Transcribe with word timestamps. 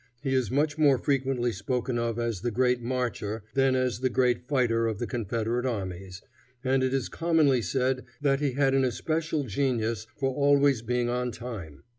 He 0.23 0.33
is 0.33 0.49
much 0.49 0.79
more 0.79 0.97
frequently 0.97 1.51
spoken 1.51 1.99
of 1.99 2.17
as 2.17 2.41
the 2.41 2.49
great 2.49 2.81
marcher 2.81 3.43
than 3.53 3.75
as 3.75 3.99
the 3.99 4.09
great 4.09 4.41
fighter 4.47 4.87
of 4.87 4.97
the 4.97 5.05
Confederate 5.05 5.63
armies, 5.63 6.23
and 6.63 6.81
it 6.81 6.91
is 6.91 7.07
commonly 7.07 7.61
said 7.61 8.03
that 8.19 8.39
he 8.39 8.53
had 8.53 8.73
an 8.73 8.83
especial 8.83 9.43
genius 9.43 10.07
for 10.17 10.31
being 10.33 10.37
always 11.07 11.07
on 11.07 11.31
time. 11.31 11.83